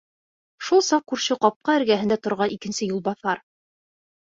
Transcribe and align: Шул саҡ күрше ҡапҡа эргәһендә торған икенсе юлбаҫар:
Шул 0.67 0.81
саҡ 0.87 1.05
күрше 1.13 1.37
ҡапҡа 1.43 1.77
эргәһендә 1.81 2.19
торған 2.25 2.57
икенсе 2.59 2.91
юлбаҫар: 2.95 3.45